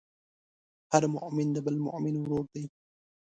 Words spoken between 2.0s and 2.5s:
ورور